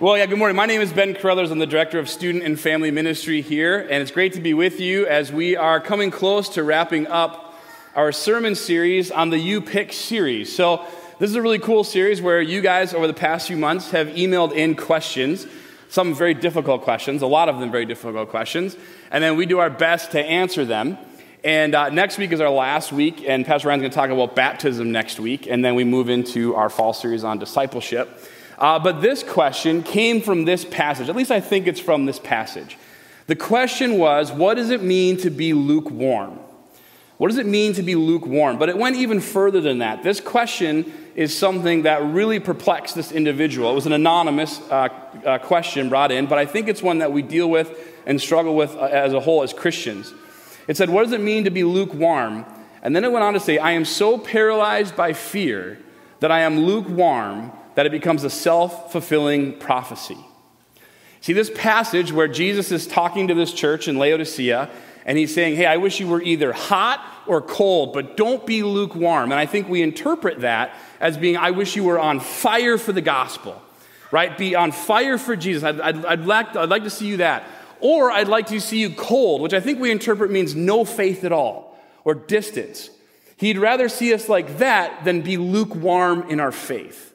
[0.00, 0.56] Well, yeah, good morning.
[0.56, 1.50] My name is Ben Carruthers.
[1.50, 4.80] I'm the Director of Student and Family Ministry here, and it's great to be with
[4.80, 7.54] you as we are coming close to wrapping up
[7.94, 10.56] our sermon series on the You Pick series.
[10.56, 10.86] So,
[11.18, 14.06] this is a really cool series where you guys, over the past few months, have
[14.08, 15.46] emailed in questions,
[15.90, 18.78] some very difficult questions, a lot of them very difficult questions,
[19.10, 20.96] and then we do our best to answer them.
[21.44, 24.34] And uh, next week is our last week, and Pastor Ryan's going to talk about
[24.34, 28.08] baptism next week, and then we move into our fall series on discipleship.
[28.60, 31.08] Uh, but this question came from this passage.
[31.08, 32.76] At least I think it's from this passage.
[33.26, 36.38] The question was, what does it mean to be lukewarm?
[37.16, 38.58] What does it mean to be lukewarm?
[38.58, 40.02] But it went even further than that.
[40.02, 43.70] This question is something that really perplexed this individual.
[43.70, 44.88] It was an anonymous uh,
[45.24, 48.56] uh, question brought in, but I think it's one that we deal with and struggle
[48.56, 50.12] with uh, as a whole as Christians.
[50.66, 52.44] It said, What does it mean to be lukewarm?
[52.82, 55.78] And then it went on to say, I am so paralyzed by fear
[56.20, 60.18] that I am lukewarm that it becomes a self fulfilling prophecy.
[61.20, 64.70] See, this passage where Jesus is talking to this church in Laodicea,
[65.04, 68.62] and he's saying, Hey, I wish you were either hot or cold, but don't be
[68.62, 69.32] lukewarm.
[69.32, 72.92] And I think we interpret that as being, I wish you were on fire for
[72.92, 73.60] the gospel,
[74.10, 74.36] right?
[74.36, 75.62] Be on fire for Jesus.
[75.62, 77.44] I'd, I'd, I'd, like, I'd like to see you that.
[77.80, 81.24] Or I'd like to see you cold, which I think we interpret means no faith
[81.24, 82.90] at all or distance.
[83.36, 87.09] He'd rather see us like that than be lukewarm in our faith.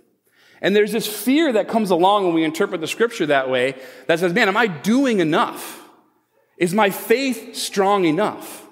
[0.66, 3.76] And there's this fear that comes along when we interpret the scripture that way
[4.08, 5.88] that says, man, am I doing enough?
[6.58, 8.66] Is my faith strong enough?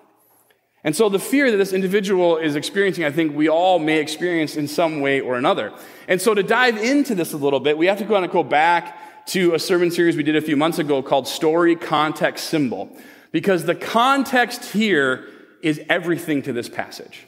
[0.84, 4.56] And so the fear that this individual is experiencing, I think we all may experience
[4.56, 5.72] in some way or another.
[6.08, 8.42] And so to dive into this a little bit, we have to kind of go
[8.42, 12.90] back to a sermon series we did a few months ago called Story, Context, Symbol.
[13.32, 15.30] Because the context here
[15.62, 17.28] is everything to this passage.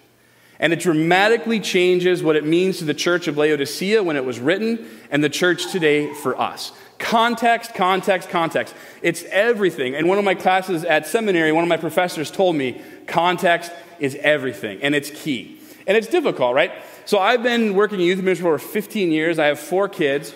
[0.59, 4.39] And it dramatically changes what it means to the church of Laodicea when it was
[4.39, 6.72] written and the church today for us.
[6.97, 8.73] Context, context, context.
[9.02, 9.95] It's everything.
[9.95, 14.16] And one of my classes at seminary, one of my professors told me context is
[14.16, 15.59] everything and it's key.
[15.88, 16.72] And it's difficult, right?
[17.06, 19.38] So I've been working in youth ministry for 15 years.
[19.38, 20.34] I have four kids.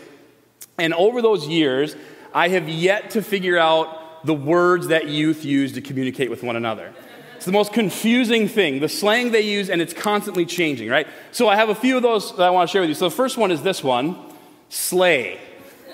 [0.78, 1.96] And over those years,
[2.34, 6.56] I have yet to figure out the words that youth use to communicate with one
[6.56, 6.94] another.
[7.40, 11.08] It's the most confusing thing, the slang they use, and it's constantly changing, right?
[11.32, 12.96] So I have a few of those that I want to share with you.
[12.96, 14.18] So the first one is this one
[14.68, 15.40] slay.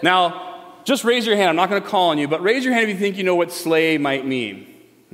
[0.02, 1.50] Now, just raise your hand.
[1.50, 3.24] I'm not going to call on you, but raise your hand if you think you
[3.24, 4.66] know what slay might mean.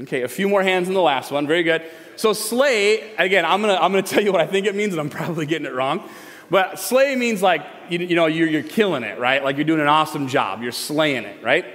[0.03, 1.47] Okay, a few more hands in the last one.
[1.47, 1.83] Very good.
[2.15, 4.93] So, slay, again, I'm going to I'm to tell you what I think it means,
[4.93, 6.09] and I'm probably getting it wrong.
[6.49, 9.43] But slay means like, you, you know, you're, you're killing it, right?
[9.43, 10.61] Like you're doing an awesome job.
[10.61, 11.65] You're slaying it, right?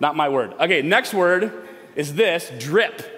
[0.00, 0.54] Not my word.
[0.54, 3.13] Okay, next word is this drip.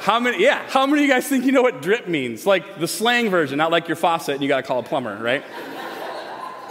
[0.00, 2.46] How many, yeah, how many of you guys think you know what drip means?
[2.46, 5.44] Like the slang version, not like your faucet and you gotta call a plumber, right?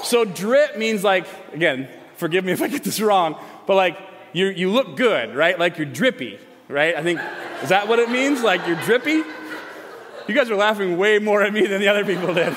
[0.03, 4.00] so drip means like, again, forgive me if I get this wrong, but like
[4.34, 5.59] you, you look good, right?
[5.59, 6.95] Like you're drippy, right?
[6.95, 7.19] I think,
[7.62, 8.41] is that what it means?
[8.41, 9.22] Like you're drippy?
[10.28, 12.56] You guys are laughing way more at me than the other people did.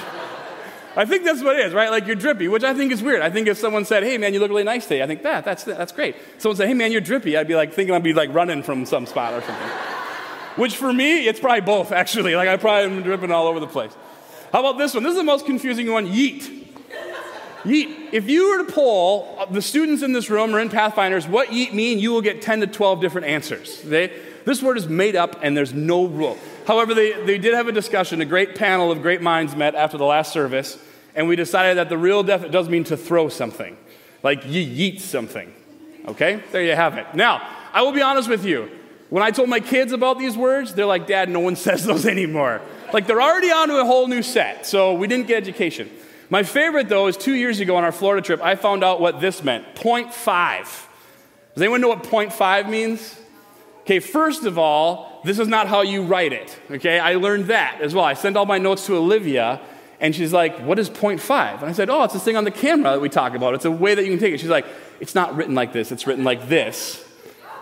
[0.97, 1.91] I think that's what it is, right?
[1.91, 3.21] Like you're drippy, which I think is weird.
[3.21, 5.43] I think if someone said, "Hey man, you look really nice today," I think that
[5.43, 6.16] that's that's great.
[6.37, 8.84] Someone said, "Hey man, you're drippy," I'd be like thinking I'd be like running from
[8.84, 9.92] some spot or something.
[10.57, 12.35] Which for me, it's probably both, actually.
[12.35, 13.93] Like I probably am dripping all over the place.
[14.53, 15.03] How about this one?
[15.03, 16.63] This is the most confusing one yeet.
[17.63, 18.09] Yeet.
[18.13, 21.73] If you were to poll the students in this room or in Pathfinders what yeet
[21.73, 23.81] mean, you will get 10 to 12 different answers.
[23.83, 24.12] They,
[24.45, 26.37] this word is made up and there's no rule.
[26.67, 28.21] However, they, they did have a discussion.
[28.21, 30.79] A great panel of great minds met after the last service,
[31.15, 33.77] and we decided that the real def does mean to throw something,
[34.23, 35.53] like you yeet something.
[36.09, 36.43] Okay?
[36.53, 37.07] There you have it.
[37.15, 38.71] Now, I will be honest with you.
[39.12, 42.06] When I told my kids about these words, they're like, Dad, no one says those
[42.06, 42.62] anymore.
[42.95, 45.91] Like they're already onto a whole new set, so we didn't get education.
[46.31, 49.21] My favorite, though, is two years ago on our Florida trip, I found out what
[49.21, 50.87] this meant 0.5.
[51.53, 53.21] Does anyone know what 0.5 means?
[53.83, 56.59] Okay, first of all, this is not how you write it.
[56.71, 58.06] Okay, I learned that as well.
[58.06, 59.61] I sent all my notes to Olivia,
[60.00, 61.59] and she's like, What is 0.5?
[61.59, 63.53] And I said, Oh, it's this thing on the camera that we talk about.
[63.53, 64.41] It's a way that you can take it.
[64.41, 64.64] She's like,
[65.00, 67.06] It's not written like this, it's written like this.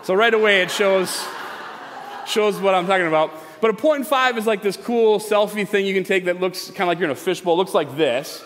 [0.03, 1.27] So right away, it shows
[2.27, 3.31] shows what I'm talking about.
[3.61, 6.67] But a point five is like this cool selfie thing you can take that looks
[6.67, 7.53] kind of like you're in a fishbowl.
[7.53, 8.43] It looks like this.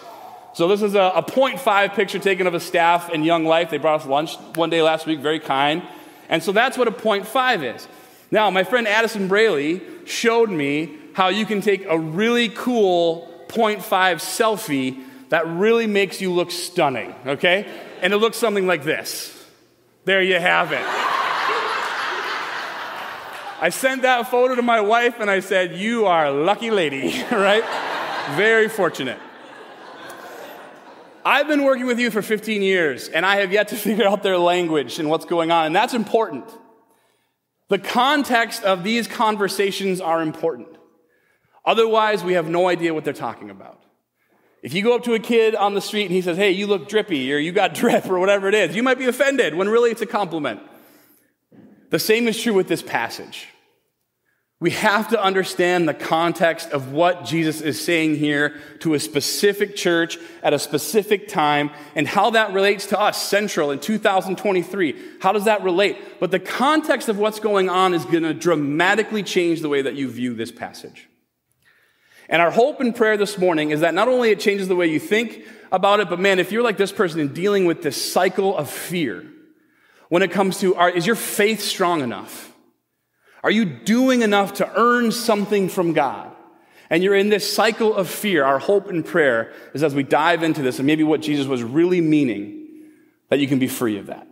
[0.54, 3.69] So this is a, a point five picture taken of a staff in Young Life.
[3.69, 5.83] They brought us lunch one day last week, very kind.
[6.30, 7.88] And so that's what a point five is.
[8.31, 13.83] Now, my friend Addison Braley showed me how you can take a really cool point
[13.83, 17.68] five selfie that really makes you look stunning, okay?
[18.01, 19.31] And it looks something like this.
[20.06, 21.05] There you have it.
[23.60, 27.24] I sent that photo to my wife and I said, You are a lucky lady,
[27.31, 27.63] right?
[28.36, 29.19] Very fortunate.
[31.24, 34.24] I've been working with you for 15 years, and I have yet to figure out
[34.24, 36.46] their language and what's going on, and that's important.
[37.69, 40.68] The context of these conversations are important.
[41.66, 43.81] Otherwise, we have no idea what they're talking about.
[44.62, 46.68] If you go up to a kid on the street and he says, Hey, you
[46.68, 49.69] look drippy, or you got drip, or whatever it is, you might be offended when
[49.69, 50.60] really it's a compliment.
[51.95, 53.47] The same is true with this passage.
[54.59, 59.77] We have to understand the context of what Jesus is saying here to a specific
[59.77, 64.95] church at a specific time and how that relates to us, Central, in 2023.
[65.21, 65.97] How does that relate?
[66.19, 69.95] But the context of what's going on is going to dramatically change the way that
[69.95, 71.07] you view this passage.
[72.27, 74.88] And our hope and prayer this morning is that not only it changes the way
[74.88, 78.12] you think about it, but man, if you're like this person and dealing with this
[78.12, 79.24] cycle of fear,
[80.16, 82.50] when it comes to, are, is your faith strong enough?
[83.44, 86.32] Are you doing enough to earn something from God?
[86.90, 88.46] And you're in this cycle of fear.
[88.46, 91.64] Our hope and prayer is as we dive into this and maybe what Jesus was
[91.64, 92.66] really meaning,
[93.28, 94.26] that you can be free of that.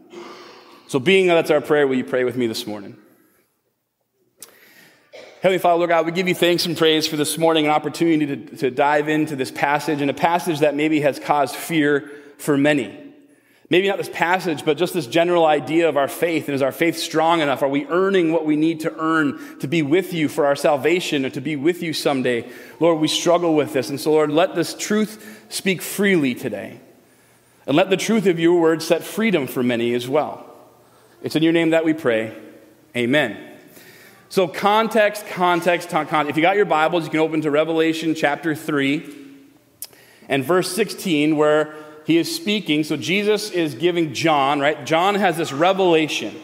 [0.87, 2.95] So, being that's our prayer, will you pray with me this morning?
[5.41, 8.37] Heavenly Father, Lord God, we give you thanks and praise for this morning, an opportunity
[8.37, 12.57] to, to dive into this passage, and a passage that maybe has caused fear for
[12.57, 13.02] many.
[13.73, 16.47] Maybe not this passage, but just this general idea of our faith.
[16.47, 17.63] And is our faith strong enough?
[17.63, 21.25] Are we earning what we need to earn to be with you for our salvation
[21.25, 22.47] or to be with you someday?
[22.79, 23.89] Lord, we struggle with this.
[23.89, 26.81] And so, Lord, let this truth speak freely today.
[27.65, 30.45] And let the truth of your word set freedom for many as well.
[31.23, 32.37] It's in your name that we pray.
[32.95, 33.57] Amen.
[34.29, 36.29] So, context, context, context.
[36.29, 39.15] If you got your Bibles, you can open to Revelation chapter 3
[40.29, 41.73] and verse 16, where
[42.05, 42.83] he is speaking.
[42.83, 44.85] So, Jesus is giving John, right?
[44.85, 46.35] John has this revelation.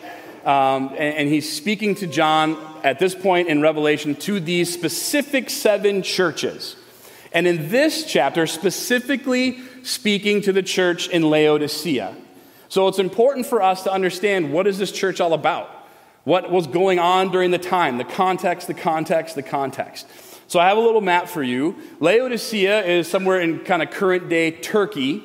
[0.46, 5.50] Um, and, and he's speaking to John at this point in Revelation to these specific
[5.50, 6.76] seven churches.
[7.34, 12.16] And in this chapter, specifically speaking to the church in Laodicea.
[12.70, 15.80] So it's important for us to understand what is this church all about?
[16.24, 20.08] what was going on during the time, the context, the context, the context.
[20.48, 21.76] So I have a little map for you.
[22.00, 25.24] Laodicea is somewhere in kind of current day Turkey,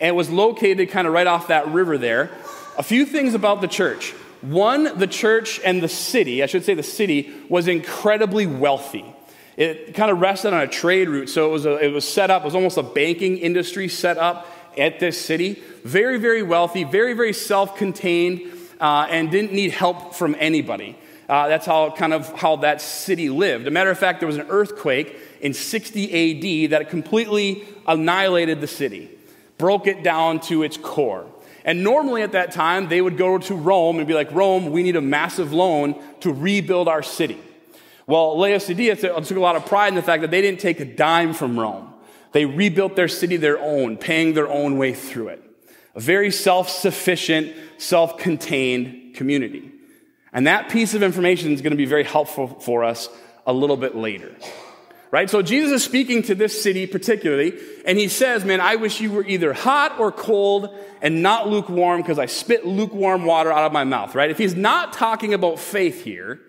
[0.00, 2.30] and it was located kind of right off that river there.
[2.78, 4.12] A few things about the church.
[4.42, 9.04] One, the church and the city, I should say the city, was incredibly wealthy.
[9.56, 12.30] It kind of rested on a trade route, so it was, a, it was set
[12.30, 14.46] up, it was almost a banking industry set up
[14.76, 15.62] at this city.
[15.84, 20.98] Very, very wealthy, very, very self contained uh, and didn't need help from anybody.
[21.28, 23.66] Uh, that's how kind of how that city lived.
[23.66, 28.68] A matter of fact, there was an earthquake in 60 AD that completely annihilated the
[28.68, 29.10] city,
[29.58, 31.26] broke it down to its core.
[31.64, 34.82] And normally at that time, they would go to Rome and be like, Rome, we
[34.82, 37.40] need a massive loan to rebuild our city.
[38.06, 40.84] Well, Laodicea took a lot of pride in the fact that they didn't take a
[40.84, 41.92] dime from Rome.
[42.32, 45.42] They rebuilt their city their own, paying their own way through it.
[45.94, 49.72] A very self sufficient, self contained community.
[50.32, 53.08] And that piece of information is going to be very helpful for us
[53.46, 54.36] a little bit later.
[55.16, 55.30] Right?
[55.30, 59.10] So Jesus is speaking to this city particularly, and he says, Man, I wish you
[59.10, 60.68] were either hot or cold
[61.00, 64.30] and not lukewarm because I spit lukewarm water out of my mouth, right?
[64.30, 66.42] If he's not talking about faith here,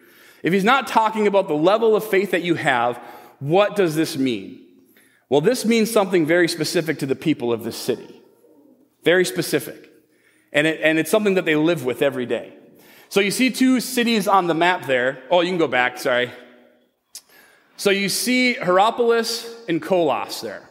[0.44, 2.98] if he's not talking about the level of faith that you have,
[3.40, 4.60] what does this mean?
[5.30, 8.22] Well, this means something very specific to the people of this city.
[9.02, 9.90] Very specific.
[10.52, 12.52] And, it, and it's something that they live with every day.
[13.08, 15.24] So you see two cities on the map there.
[15.32, 16.34] Oh, you can go back, sorry.
[17.78, 20.70] So you see Hierapolis and Colossus there.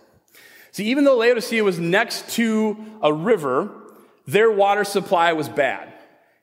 [0.73, 3.71] See, even though Laodicea was next to a river,
[4.27, 5.93] their water supply was bad.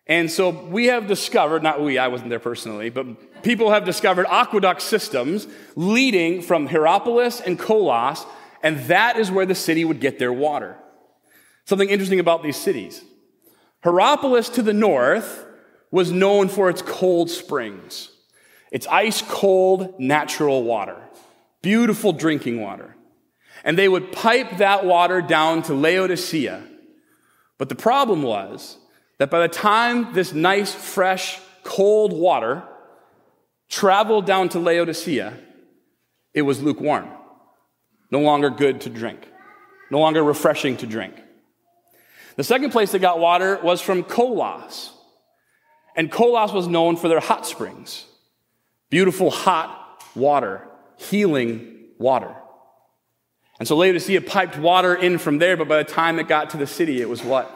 [0.08, 4.26] And so we have discovered, not we, I wasn't there personally, but people have discovered
[4.30, 8.26] aqueduct systems leading from Hierapolis and Colossus,
[8.62, 10.78] and that is where the city would get their water.
[11.66, 13.04] Something interesting about these cities.
[13.84, 15.46] Hierapolis to the north
[15.92, 18.10] was known for its cold springs.
[18.74, 20.98] It's ice cold natural water,
[21.62, 22.96] beautiful drinking water.
[23.64, 26.64] And they would pipe that water down to Laodicea.
[27.60, 28.80] But the problem was
[29.20, 32.64] that by the time this nice, fresh, cold water
[33.70, 35.38] traveled down to Laodicea,
[36.34, 37.08] it was lukewarm,
[38.10, 39.28] no longer good to drink,
[39.92, 41.14] no longer refreshing to drink.
[42.38, 44.92] The second place they got water was from Colossus.
[45.96, 48.06] And Colossus was known for their hot springs.
[48.94, 52.36] Beautiful hot water, healing water.
[53.58, 56.58] And so Laodicea piped water in from there, but by the time it got to
[56.58, 57.52] the city, it was what?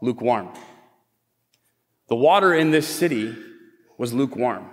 [0.00, 0.50] Lukewarm.
[2.08, 3.34] The water in this city
[3.98, 4.70] was lukewarm.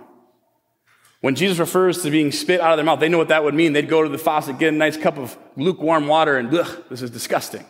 [1.20, 3.54] When Jesus refers to being spit out of their mouth, they know what that would
[3.54, 3.72] mean.
[3.72, 7.02] They'd go to the faucet, get a nice cup of lukewarm water, and ugh, this
[7.02, 7.66] is disgusting.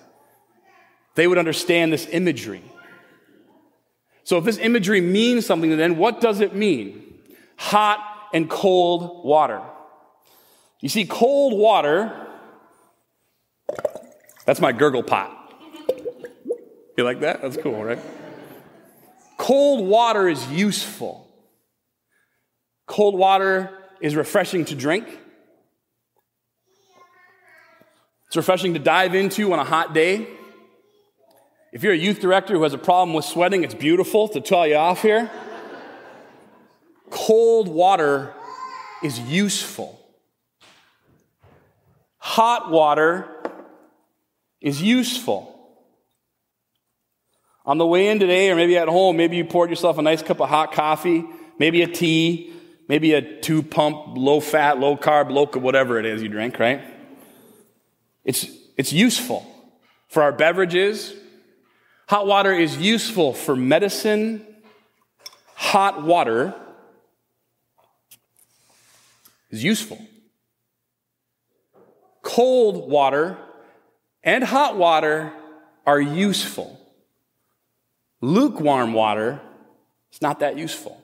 [1.15, 2.62] they would understand this imagery.
[4.25, 7.05] So, if this imagery means something, then what does it mean?
[7.57, 9.63] Hot and cold water.
[10.81, 12.27] You see, cold water,
[14.45, 15.33] that's my gurgle pot.
[16.97, 17.43] You like that?
[17.43, 17.99] That's cool, right?
[19.37, 21.27] Cold water is useful.
[22.87, 23.71] Cold water
[24.01, 25.07] is refreshing to drink.
[28.29, 30.29] It's refreshing to dive into on a hot day.
[31.73, 34.67] If you're a youth director who has a problem with sweating, it's beautiful to tell
[34.67, 35.31] you off here.
[37.11, 38.35] Cold water
[39.03, 40.01] is useful.
[42.19, 43.29] Hot water
[44.61, 45.53] is useful.
[47.65, 50.23] On the way in today, or maybe at home, maybe you poured yourself a nice
[50.23, 51.25] cup of hot coffee,
[51.59, 52.53] maybe a tea,
[52.89, 56.83] maybe a two pump, low fat, low carb, low, whatever it is you drink, right?
[58.25, 58.47] It's,
[58.77, 59.47] it's useful
[60.09, 61.13] for our beverages.
[62.09, 64.47] Hot water is useful for medicine.
[65.55, 66.55] Hot water
[69.50, 70.05] is useful.
[72.23, 73.38] Cold water
[74.23, 75.33] and hot water
[75.87, 76.81] are useful.
[78.21, 79.41] Lukewarm water
[80.12, 81.00] is not that useful.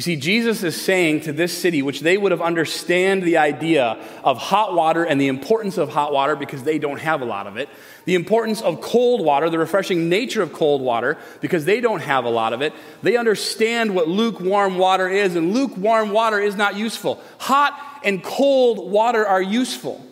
[0.00, 4.02] You see, Jesus is saying to this city, which they would have understand the idea
[4.24, 7.46] of hot water and the importance of hot water because they don't have a lot
[7.46, 7.68] of it,
[8.06, 12.24] the importance of cold water, the refreshing nature of cold water because they don't have
[12.24, 12.72] a lot of it.
[13.02, 17.22] They understand what lukewarm water is, and lukewarm water is not useful.
[17.38, 20.02] Hot and cold water are useful.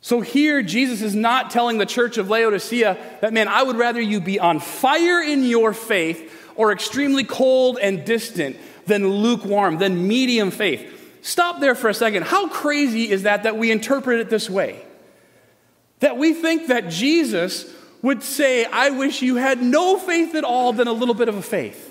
[0.00, 4.00] So here, Jesus is not telling the church of Laodicea that, man, I would rather
[4.00, 10.06] you be on fire in your faith or extremely cold and distant than lukewarm, than
[10.06, 11.18] medium faith.
[11.22, 12.24] Stop there for a second.
[12.24, 14.84] How crazy is that that we interpret it this way?
[16.00, 17.72] That we think that Jesus
[18.02, 21.36] would say, I wish you had no faith at all than a little bit of
[21.36, 21.84] a faith.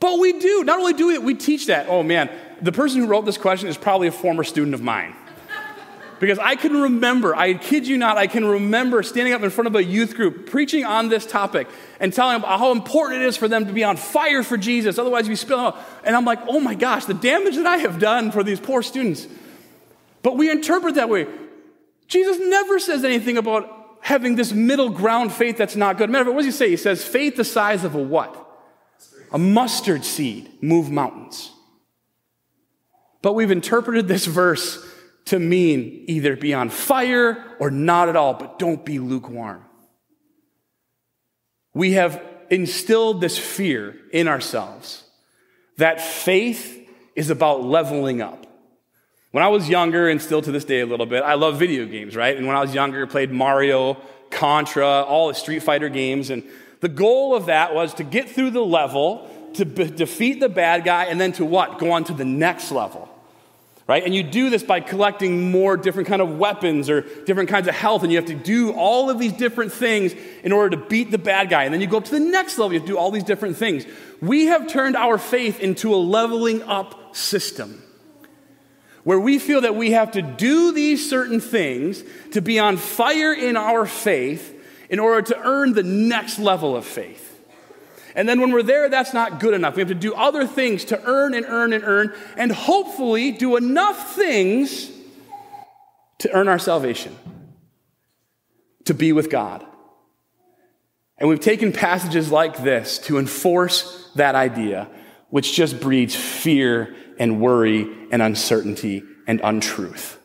[0.00, 0.64] But we do.
[0.64, 1.86] Not only do we, we teach that.
[1.88, 5.14] Oh man, the person who wrote this question is probably a former student of mine.
[6.22, 9.66] Because I can remember, I kid you not, I can remember standing up in front
[9.66, 11.66] of a youth group preaching on this topic
[11.98, 15.00] and telling them how important it is for them to be on fire for Jesus,
[15.00, 15.78] otherwise we spill out.
[16.04, 18.84] And I'm like, oh my gosh, the damage that I have done for these poor
[18.84, 19.26] students.
[20.22, 21.26] But we interpret that way.
[22.06, 26.08] Jesus never says anything about having this middle ground faith that's not good.
[26.08, 26.70] Matter of fact, what does he say?
[26.70, 28.32] He says, faith the size of a what?
[29.32, 31.50] A mustard seed move mountains.
[33.22, 34.88] But we've interpreted this verse
[35.26, 39.64] to mean either be on fire or not at all, but don't be lukewarm.
[41.74, 45.04] We have instilled this fear in ourselves
[45.78, 46.78] that faith
[47.16, 48.46] is about leveling up.
[49.30, 51.86] When I was younger, and still to this day a little bit, I love video
[51.86, 52.36] games, right?
[52.36, 53.96] And when I was younger, I played Mario,
[54.30, 56.28] Contra, all the Street Fighter games.
[56.28, 56.42] And
[56.80, 60.84] the goal of that was to get through the level, to be- defeat the bad
[60.84, 61.78] guy, and then to what?
[61.78, 63.08] Go on to the next level
[63.92, 64.04] right?
[64.06, 67.74] And you do this by collecting more different kind of weapons or different kinds of
[67.74, 71.10] health and you have to do all of these different things in order to beat
[71.10, 71.64] the bad guy.
[71.64, 73.22] And then you go up to the next level you have to do all these
[73.22, 73.84] different things.
[74.22, 77.82] We have turned our faith into a leveling up system
[79.04, 83.34] where we feel that we have to do these certain things to be on fire
[83.34, 84.58] in our faith
[84.88, 87.31] in order to earn the next level of faith
[88.14, 89.76] and then when we're there, that's not good enough.
[89.76, 93.56] We have to do other things to earn and earn and earn, and hopefully do
[93.56, 94.90] enough things
[96.18, 97.16] to earn our salvation,
[98.84, 99.64] to be with God.
[101.18, 104.88] And we've taken passages like this to enforce that idea,
[105.30, 110.18] which just breeds fear and worry and uncertainty and untruth.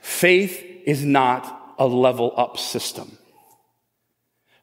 [0.00, 3.18] Faith is not a level up system.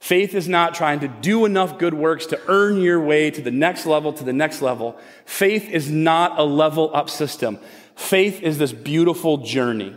[0.06, 3.50] Faith is not trying to do enough good works to earn your way to the
[3.50, 4.96] next level, to the next level.
[5.26, 7.58] Faith is not a level up system.
[7.96, 9.96] Faith is this beautiful journey.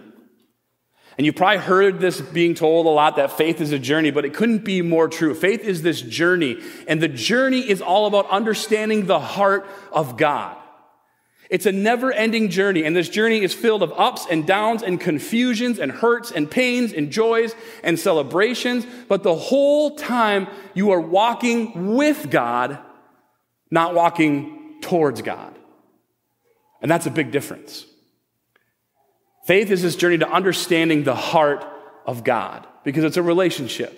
[1.18, 4.24] And you've probably heard this being told a lot that faith is a journey, but
[4.24, 5.34] it couldn't be more true.
[5.34, 10.56] Faith is this journey, and the journey is all about understanding the heart of God.
[11.50, 15.00] It's a never ending journey, and this journey is filled of ups and downs and
[15.00, 18.86] confusions and hurts and pains and joys and celebrations.
[19.08, 22.78] But the whole time you are walking with God,
[23.70, 25.54] not walking towards God.
[26.82, 27.86] And that's a big difference.
[29.46, 31.64] Faith is this journey to understanding the heart
[32.06, 33.94] of God because it's a relationship.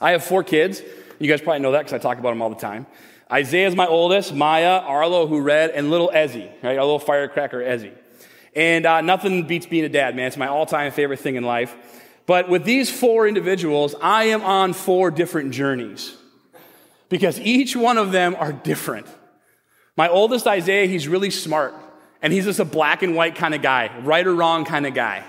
[0.00, 0.82] I have four kids.
[1.18, 2.86] You guys probably know that because I talk about them all the time.
[3.30, 6.76] Isaiah is my oldest, Maya, Arlo, who read, and little Ezzy, right?
[6.76, 7.92] Our little firecracker Ezzy.
[8.54, 10.26] And uh, nothing beats being a dad, man.
[10.26, 11.74] It's my all time favorite thing in life.
[12.26, 16.16] But with these four individuals, I am on four different journeys
[17.08, 19.06] because each one of them are different.
[19.96, 21.74] My oldest, Isaiah, he's really smart.
[22.22, 24.94] And he's just a black and white kind of guy, right or wrong kind of
[24.94, 25.24] guy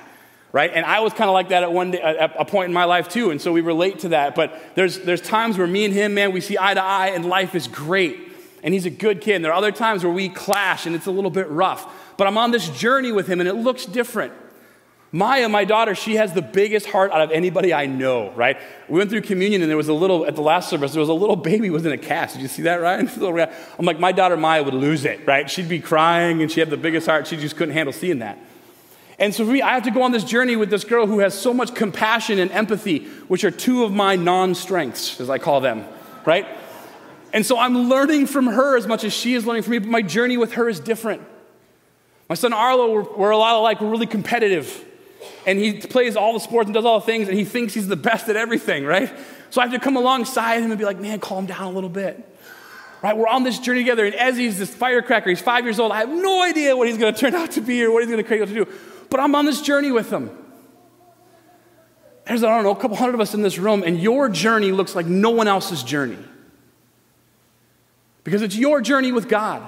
[0.56, 0.72] right?
[0.74, 2.86] And I was kind of like that at one day, at a point in my
[2.86, 4.36] life too, and so we relate to that.
[4.36, 7.26] But there's there's times where me and him, man, we see eye to eye, and
[7.26, 8.18] life is great,
[8.64, 9.36] and he's a good kid.
[9.36, 11.86] And there are other times where we clash, and it's a little bit rough.
[12.16, 14.32] But I'm on this journey with him, and it looks different.
[15.12, 18.58] Maya, my daughter, she has the biggest heart out of anybody I know, right?
[18.88, 21.08] We went through communion and there was a little, at the last service, there was
[21.08, 22.34] a little baby was in a cast.
[22.34, 23.10] Did you see that, Ryan?
[23.80, 25.50] I'm like, my daughter Maya would lose it, right?
[25.50, 27.28] She'd be crying and she had the biggest heart.
[27.28, 28.38] She just couldn't handle seeing that.
[29.18, 31.54] And so I have to go on this journey with this girl who has so
[31.54, 35.86] much compassion and empathy, which are two of my non strengths, as I call them,
[36.26, 36.46] right?
[37.32, 39.90] And so I'm learning from her as much as she is learning from me, but
[39.90, 41.22] my journey with her is different.
[42.28, 44.84] My son Arlo, we're, we're a lot alike, we're really competitive.
[45.46, 47.88] And he plays all the sports and does all the things, and he thinks he's
[47.88, 49.12] the best at everything, right?
[49.50, 51.90] So I have to come alongside him and be like, man, calm down a little
[51.90, 52.35] bit.
[53.06, 53.16] Right?
[53.16, 55.30] We're on this journey together, and Ezzy's this firecracker.
[55.30, 55.92] He's five years old.
[55.92, 58.10] I have no idea what he's going to turn out to be or what he's
[58.10, 58.68] going to create to do
[59.10, 60.30] but I'm on this journey with him.
[62.26, 64.72] There's, I don't know, a couple hundred of us in this room, and your journey
[64.72, 66.18] looks like no one else's journey.
[68.24, 69.62] Because it's your journey with God.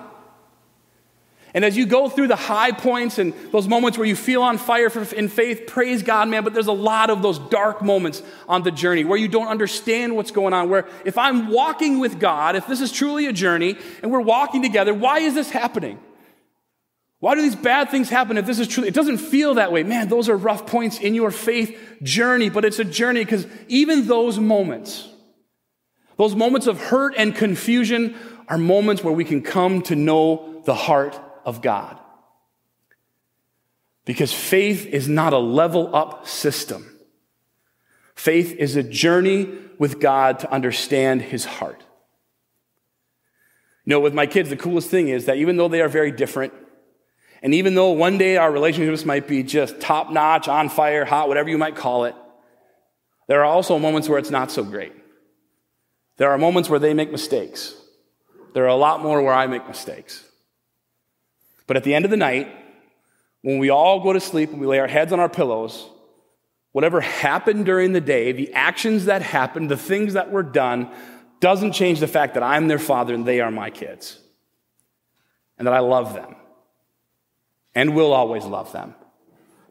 [1.54, 4.58] And as you go through the high points and those moments where you feel on
[4.58, 6.44] fire in faith, praise God, man.
[6.44, 10.16] But there's a lot of those dark moments on the journey where you don't understand
[10.16, 10.70] what's going on.
[10.70, 14.62] Where if I'm walking with God, if this is truly a journey and we're walking
[14.62, 16.00] together, why is this happening?
[17.20, 18.84] Why do these bad things happen if this is true?
[18.84, 19.84] It doesn't feel that way.
[19.84, 24.06] Man, those are rough points in your faith journey, but it's a journey because even
[24.06, 25.10] those moments,
[26.18, 28.16] those moments of hurt and confusion
[28.48, 31.98] are moments where we can come to know the heart of God.
[34.06, 36.86] Because faith is not a level up system.
[38.16, 39.50] Faith is a journey
[39.80, 41.84] with God to understand his heart.
[43.86, 46.12] You know, with my kids, the coolest thing is that even though they are very
[46.12, 46.54] different,
[47.42, 51.30] and even though one day our relationships might be just top notch, on fire, hot,
[51.30, 52.16] whatever you might call it,
[53.28, 54.94] there are also moments where it's not so great.
[56.18, 57.76] There are moments where they make mistakes.
[58.54, 60.27] There are a lot more where I make mistakes.
[61.68, 62.48] But at the end of the night,
[63.42, 65.88] when we all go to sleep and we lay our heads on our pillows,
[66.72, 70.90] whatever happened during the day, the actions that happened, the things that were done,
[71.40, 74.20] doesn't change the fact that I'm their father and they are my kids.
[75.58, 76.36] And that I love them
[77.76, 78.96] and will always love them.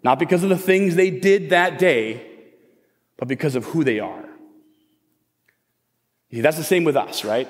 [0.02, 2.24] Not because of the things they did that day,
[3.16, 4.24] but because of who they are.
[6.30, 7.48] See, that's the same with us, right?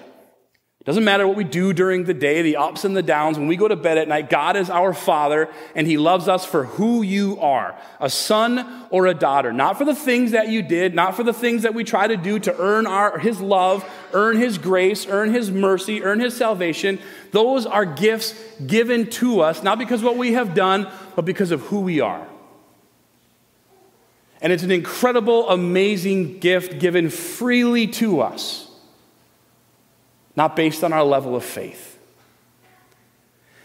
[0.86, 3.36] Doesn't matter what we do during the day, the ups and the downs.
[3.36, 6.44] When we go to bed at night, God is our Father, and He loves us
[6.44, 9.52] for who you are a son or a daughter.
[9.52, 12.16] Not for the things that you did, not for the things that we try to
[12.16, 17.00] do to earn our, His love, earn His grace, earn His mercy, earn His salvation.
[17.32, 21.50] Those are gifts given to us, not because of what we have done, but because
[21.50, 22.24] of who we are.
[24.40, 28.65] And it's an incredible, amazing gift given freely to us,
[30.36, 31.94] not based on our level of faith.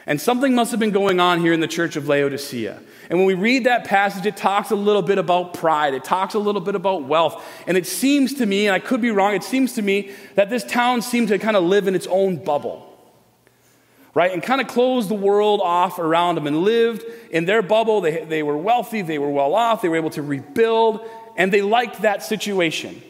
[0.08, 2.82] And something must have been going on here in the church of Laodicea.
[3.10, 5.94] And when we read that passage, it talks a little bit about pride.
[5.94, 7.44] It talks a little bit about wealth.
[7.68, 10.50] And it seems to me, and I could be wrong, it seems to me that
[10.50, 12.88] this town seemed to kind of live in its own bubble
[14.14, 14.32] right?
[14.32, 18.02] And kind of closed the world off around them and lived in their bubble.
[18.02, 21.08] They, they were wealthy, they were well off, they were able to rebuild,
[21.38, 23.02] and they liked that situation.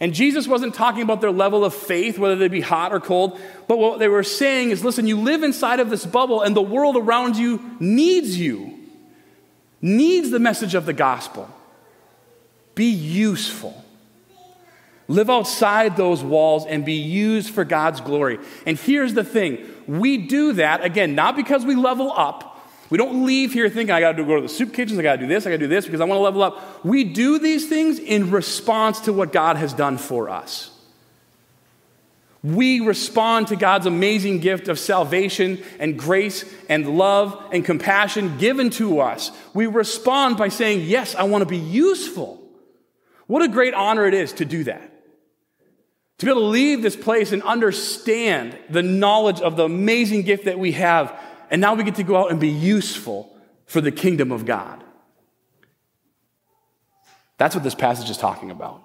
[0.00, 3.38] And Jesus wasn't talking about their level of faith, whether they be hot or cold,
[3.66, 6.62] but what they were saying is listen, you live inside of this bubble, and the
[6.62, 8.78] world around you needs you,
[9.82, 11.50] needs the message of the gospel.
[12.74, 13.84] Be useful.
[15.08, 18.38] Live outside those walls and be used for God's glory.
[18.66, 22.47] And here's the thing we do that, again, not because we level up.
[22.90, 25.16] We don't leave here thinking, I got to go to the soup kitchens, I got
[25.16, 26.84] to do this, I got to do this because I want to level up.
[26.84, 30.70] We do these things in response to what God has done for us.
[32.42, 38.70] We respond to God's amazing gift of salvation and grace and love and compassion given
[38.70, 39.32] to us.
[39.54, 42.40] We respond by saying, Yes, I want to be useful.
[43.26, 44.82] What a great honor it is to do that.
[46.18, 50.46] To be able to leave this place and understand the knowledge of the amazing gift
[50.46, 51.18] that we have,
[51.50, 54.82] and now we get to go out and be useful for the kingdom of God.
[57.36, 58.82] That's what this passage is talking about.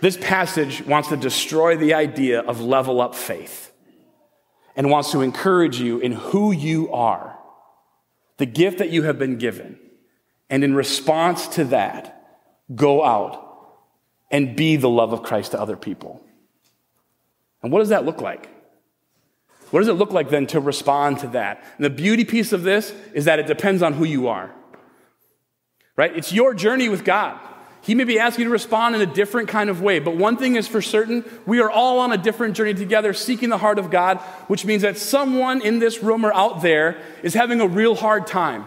[0.00, 3.72] This passage wants to destroy the idea of level up faith
[4.76, 7.36] and wants to encourage you in who you are
[8.40, 9.78] the gift that you have been given.
[10.48, 12.26] And in response to that,
[12.74, 13.76] go out
[14.30, 16.22] and be the love of Christ to other people.
[17.62, 18.48] And what does that look like?
[19.70, 21.62] What does it look like then to respond to that?
[21.76, 24.50] And the beauty piece of this is that it depends on who you are.
[25.96, 26.16] Right?
[26.16, 27.38] It's your journey with God.
[27.82, 30.36] He may be asking you to respond in a different kind of way, but one
[30.36, 33.78] thing is for certain we are all on a different journey together, seeking the heart
[33.78, 37.66] of God, which means that someone in this room or out there is having a
[37.66, 38.66] real hard time.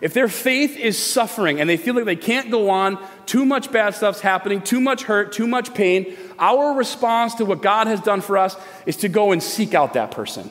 [0.00, 3.72] If their faith is suffering and they feel like they can't go on, too much
[3.72, 8.00] bad stuff's happening, too much hurt, too much pain, our response to what God has
[8.00, 10.50] done for us is to go and seek out that person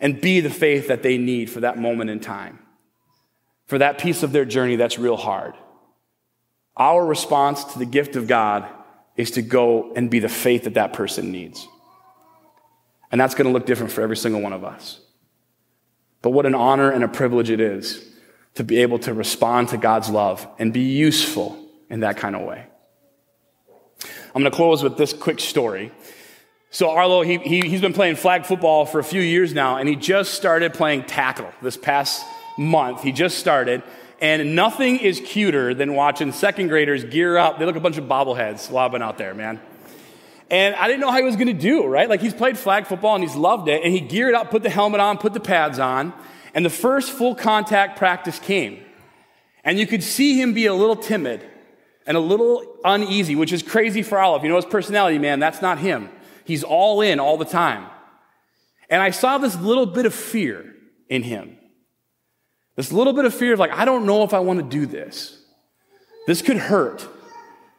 [0.00, 2.60] and be the faith that they need for that moment in time,
[3.66, 5.54] for that piece of their journey that's real hard.
[6.76, 8.68] Our response to the gift of God
[9.16, 11.66] is to go and be the faith that that person needs.
[13.10, 15.00] And that's going to look different for every single one of us.
[16.22, 18.09] But what an honor and a privilege it is
[18.54, 21.58] to be able to respond to God's love and be useful
[21.88, 22.66] in that kind of way.
[24.34, 25.92] I'm going to close with this quick story.
[26.70, 29.88] So, Arlo, he, he, he's been playing flag football for a few years now, and
[29.88, 32.24] he just started playing tackle this past
[32.56, 33.02] month.
[33.02, 33.82] He just started,
[34.20, 37.58] and nothing is cuter than watching second graders gear up.
[37.58, 39.60] They look a bunch of bobbleheads lobbing out there, man.
[40.48, 42.08] And I didn't know how he was going to do, right?
[42.08, 44.70] Like he's played flag football and he's loved it, and he geared up, put the
[44.70, 46.12] helmet on, put the pads on,
[46.54, 48.84] and the first full contact practice came.
[49.64, 51.44] And you could see him be a little timid
[52.06, 54.42] and a little uneasy, which is crazy for Arlo.
[54.42, 56.08] You know his personality, man, that's not him.
[56.44, 57.86] He's all in all the time.
[58.88, 60.74] And I saw this little bit of fear
[61.08, 61.56] in him.
[62.76, 64.86] This little bit of fear of like, I don't know if I want to do
[64.86, 65.40] this.
[66.26, 67.06] This could hurt.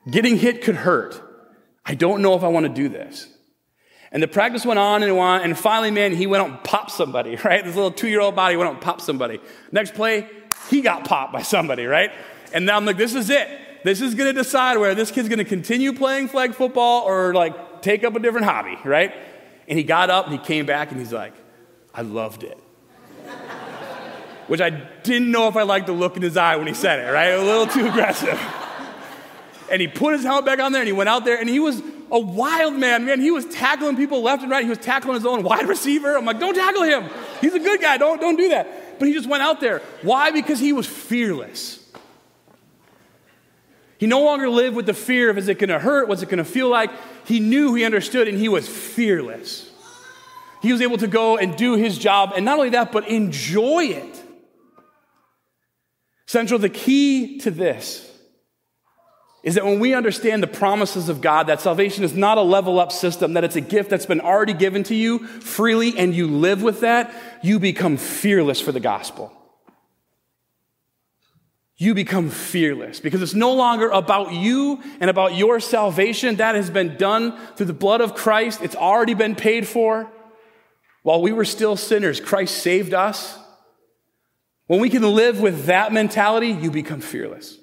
[0.10, 1.22] Getting hit could hurt.
[1.86, 3.28] I don't know if I want to do this.
[4.12, 6.92] And the practice went on and on, and finally, man, he went out and popped
[6.92, 7.64] somebody, right?
[7.64, 9.40] This little two year old body went out and popped somebody.
[9.72, 10.28] Next play,
[10.70, 12.12] he got popped by somebody, right?
[12.54, 13.48] And now I'm like, this is it.
[13.84, 18.04] This is gonna decide whether this kid's gonna continue playing flag football or like take
[18.04, 19.14] up a different hobby, right?
[19.68, 21.34] And he got up and he came back and he's like,
[21.94, 22.58] I loved it.
[24.48, 27.00] Which I didn't know if I liked the look in his eye when he said
[27.00, 27.30] it, right?
[27.30, 28.40] A little too aggressive.
[29.72, 31.60] and he put his helmet back on there and he went out there and he
[31.60, 33.22] was a wild man, man.
[33.22, 34.64] He was tackling people left and right.
[34.64, 36.18] He was tackling his own wide receiver.
[36.18, 37.10] I'm like, don't tackle him.
[37.40, 37.98] He's a good guy.
[37.98, 39.00] Don't, don't do that.
[39.00, 39.80] But he just went out there.
[40.02, 40.32] Why?
[40.32, 41.80] Because he was fearless.
[43.98, 46.08] He no longer lived with the fear of is it going to hurt?
[46.08, 46.92] What's it going to feel like?
[47.26, 49.70] He knew, he understood, and he was fearless.
[50.62, 53.86] He was able to go and do his job, and not only that, but enjoy
[53.86, 54.24] it.
[56.26, 58.11] Central, the key to this
[59.44, 62.80] is that when we understand the promises of God, that salvation is not a level
[62.80, 66.28] up system, that it's a gift that's been already given to you freely, and you
[66.28, 69.32] live with that, you become fearless for the gospel.
[71.76, 76.36] You become fearless because it's no longer about you and about your salvation.
[76.36, 80.08] That has been done through the blood of Christ, it's already been paid for.
[81.02, 83.36] While we were still sinners, Christ saved us.
[84.68, 87.58] When we can live with that mentality, you become fearless.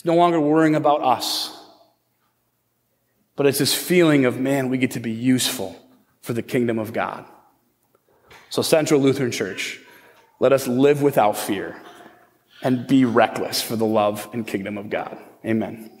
[0.00, 1.54] It's no longer worrying about us,
[3.36, 5.76] but it's this feeling of, man, we get to be useful
[6.22, 7.26] for the kingdom of God.
[8.48, 9.78] So, Central Lutheran Church,
[10.38, 11.82] let us live without fear
[12.62, 15.18] and be reckless for the love and kingdom of God.
[15.44, 15.99] Amen.